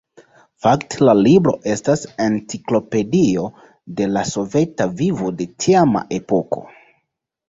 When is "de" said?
3.99-4.07, 5.43-5.47